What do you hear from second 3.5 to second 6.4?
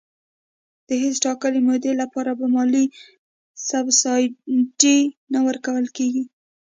سبسایډي نه ورکول کېږي.